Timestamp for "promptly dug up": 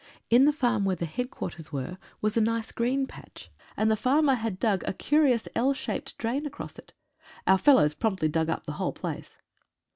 7.93-8.65